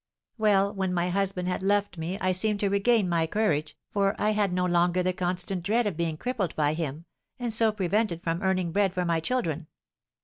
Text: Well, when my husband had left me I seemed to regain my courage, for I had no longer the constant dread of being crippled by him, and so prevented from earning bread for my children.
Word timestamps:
Well, 0.39 0.73
when 0.73 0.95
my 0.95 1.09
husband 1.11 1.47
had 1.47 1.61
left 1.61 1.95
me 1.95 2.17
I 2.19 2.31
seemed 2.31 2.59
to 2.61 2.71
regain 2.71 3.07
my 3.07 3.27
courage, 3.27 3.77
for 3.91 4.15
I 4.19 4.31
had 4.31 4.51
no 4.51 4.65
longer 4.65 5.03
the 5.03 5.13
constant 5.13 5.61
dread 5.61 5.85
of 5.85 5.95
being 5.95 6.17
crippled 6.17 6.55
by 6.55 6.73
him, 6.73 7.05
and 7.37 7.53
so 7.53 7.71
prevented 7.71 8.23
from 8.23 8.41
earning 8.41 8.71
bread 8.71 8.95
for 8.95 9.05
my 9.05 9.19
children. 9.19 9.67